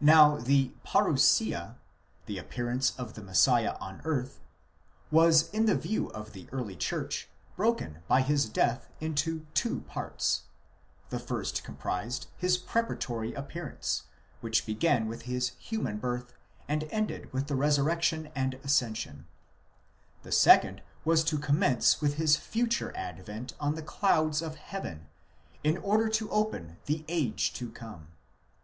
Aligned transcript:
Now 0.00 0.36
the 0.36 0.72
παρουσία, 0.84 1.76
the 2.26 2.38
appearance 2.38 2.90
of 2.98 3.14
the 3.14 3.22
Messiah 3.22 3.70
Jesus 3.74 3.78
on 3.80 4.00
earth, 4.04 4.40
was 5.12 5.48
in 5.50 5.66
the 5.66 5.76
view 5.76 6.08
of 6.08 6.32
the 6.32 6.48
early 6.50 6.74
church 6.74 7.28
broken 7.54 8.02
by 8.08 8.20
his 8.22 8.48
death 8.48 8.88
into 8.98 9.46
two 9.54 9.82
parts; 9.82 10.42
the 11.10 11.20
first 11.20 11.62
comprised 11.62 12.26
his 12.36 12.58
preparatory 12.58 13.32
appearance, 13.32 14.06
which 14.40 14.66
began 14.66 15.06
with 15.06 15.22
his 15.22 15.50
human 15.50 15.98
birth, 15.98 16.32
and 16.66 16.88
ended 16.90 17.32
with 17.32 17.46
the 17.46 17.54
resurrection 17.54 18.32
and 18.34 18.54
ascension; 18.64 19.24
the 20.24 20.32
second 20.32 20.82
was 21.04 21.22
to 21.22 21.38
commence 21.38 22.00
with 22.00 22.14
his 22.14 22.36
future 22.36 22.92
advent 22.96 23.52
on 23.60 23.76
the 23.76 23.82
clouds 23.82 24.42
of 24.42 24.56
heaven, 24.56 25.06
in 25.62 25.78
order 25.78 26.08
to 26.08 26.28
open 26.30 26.78
the 26.86 27.04
αἰὼν 27.04 27.04
μέλλων, 27.04 27.04
the 27.04 27.04
age 27.06 27.52
to 27.52 27.70
come. 27.70 28.08